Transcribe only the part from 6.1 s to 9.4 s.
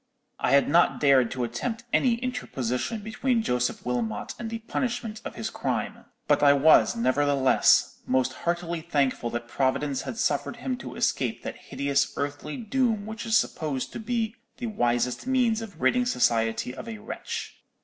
but I was, nevertheless, most heartily thankful